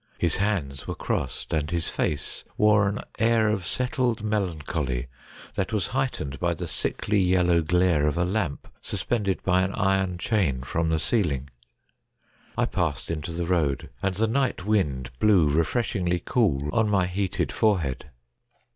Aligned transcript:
His 0.17 0.37
hands 0.37 0.87
were 0.87 0.95
crossed, 0.95 1.53
and 1.53 1.69
his 1.69 1.87
face 1.87 2.43
wore 2.57 2.87
an 2.89 3.01
air 3.19 3.49
of 3.49 3.63
settled 3.67 4.23
melancholy 4.23 5.05
that 5.53 5.71
was 5.71 5.85
heightened 5.93 6.39
by 6.39 6.55
the 6.55 6.65
sickly 6.67 7.19
yellow 7.19 7.61
glare 7.61 8.07
of 8.07 8.17
a 8.17 8.25
lamp 8.25 8.67
sus 8.81 9.03
pended 9.03 9.43
by 9.43 9.61
an 9.61 9.71
iron 9.75 10.17
chain 10.17 10.63
from 10.63 10.89
the 10.89 10.97
ceiling. 10.97 11.51
I 12.57 12.65
passed 12.65 13.11
into 13.11 13.31
the 13.31 13.45
road, 13.45 13.91
and 14.01 14.15
the 14.15 14.25
night 14.25 14.65
wind 14.65 15.11
blew 15.19 15.47
refresh 15.49 15.93
ingly 15.93 16.25
cool 16.25 16.71
on 16.73 16.89
my 16.89 17.05
heated 17.05 17.51
forehead. 17.51 18.09